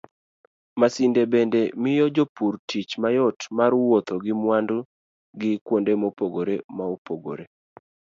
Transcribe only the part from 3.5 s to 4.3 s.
mar wuotho